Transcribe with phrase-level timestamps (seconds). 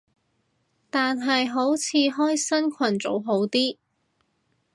[0.89, 3.77] 但係好似開新群組好啲